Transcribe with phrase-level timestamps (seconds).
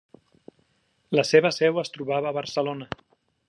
[1.19, 2.89] La seva seu es trobava a Barcelona.